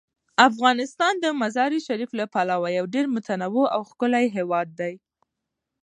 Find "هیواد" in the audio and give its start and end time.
4.37-4.67